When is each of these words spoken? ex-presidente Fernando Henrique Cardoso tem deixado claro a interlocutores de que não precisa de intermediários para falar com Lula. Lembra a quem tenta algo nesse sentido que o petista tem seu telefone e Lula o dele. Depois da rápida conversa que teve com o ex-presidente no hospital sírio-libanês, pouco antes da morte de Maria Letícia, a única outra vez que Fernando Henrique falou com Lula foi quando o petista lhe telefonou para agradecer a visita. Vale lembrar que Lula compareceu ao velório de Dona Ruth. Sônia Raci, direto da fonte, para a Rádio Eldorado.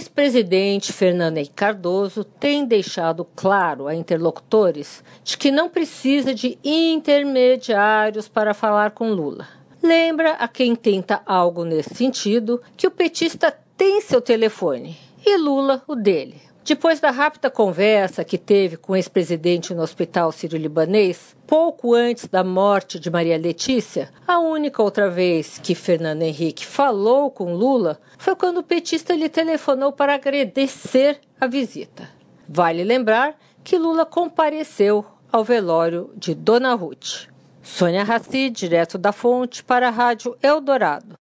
ex-presidente 0.00 0.94
Fernando 0.94 1.36
Henrique 1.36 1.52
Cardoso 1.54 2.24
tem 2.24 2.64
deixado 2.64 3.22
claro 3.36 3.86
a 3.86 3.94
interlocutores 3.94 5.04
de 5.22 5.36
que 5.36 5.50
não 5.50 5.68
precisa 5.68 6.34
de 6.34 6.58
intermediários 6.64 8.26
para 8.26 8.54
falar 8.54 8.92
com 8.92 9.12
Lula. 9.12 9.46
Lembra 9.82 10.32
a 10.32 10.48
quem 10.48 10.74
tenta 10.74 11.20
algo 11.26 11.64
nesse 11.64 11.94
sentido 11.94 12.62
que 12.78 12.86
o 12.86 12.90
petista 12.90 13.54
tem 13.76 14.00
seu 14.00 14.22
telefone 14.22 14.96
e 15.24 15.36
Lula 15.36 15.82
o 15.86 15.94
dele. 15.94 16.40
Depois 16.62 17.00
da 17.00 17.10
rápida 17.10 17.50
conversa 17.50 18.24
que 18.24 18.38
teve 18.38 18.76
com 18.76 18.92
o 18.92 18.96
ex-presidente 18.96 19.74
no 19.74 19.82
hospital 19.82 20.30
sírio-libanês, 20.30 21.34
pouco 21.46 21.94
antes 21.94 22.28
da 22.28 22.44
morte 22.44 23.00
de 23.00 23.10
Maria 23.10 23.36
Letícia, 23.38 24.12
a 24.26 24.38
única 24.38 24.82
outra 24.82 25.10
vez 25.10 25.58
que 25.58 25.74
Fernando 25.74 26.22
Henrique 26.22 26.64
falou 26.64 27.30
com 27.30 27.54
Lula 27.54 27.98
foi 28.18 28.36
quando 28.36 28.58
o 28.58 28.62
petista 28.62 29.14
lhe 29.14 29.28
telefonou 29.28 29.90
para 29.90 30.14
agradecer 30.14 31.18
a 31.40 31.46
visita. 31.46 32.08
Vale 32.48 32.84
lembrar 32.84 33.36
que 33.64 33.78
Lula 33.78 34.04
compareceu 34.04 35.04
ao 35.32 35.42
velório 35.42 36.12
de 36.14 36.34
Dona 36.34 36.74
Ruth. 36.74 37.28
Sônia 37.62 38.04
Raci, 38.04 38.50
direto 38.50 38.98
da 38.98 39.12
fonte, 39.12 39.62
para 39.62 39.88
a 39.88 39.90
Rádio 39.90 40.36
Eldorado. 40.42 41.18